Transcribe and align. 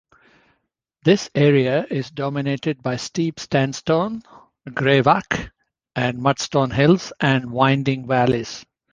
This 1.03 1.29
area 1.35 1.85
is 1.91 2.09
dominated 2.09 2.81
by 2.81 2.95
steep 2.95 3.39
sandstone, 3.39 4.23
greywacke 4.69 5.51
and 5.95 6.17
mudstone 6.17 6.73
hills 6.73 7.13
and 7.19 7.51
winding 7.51 8.07
valleys. 8.07 8.65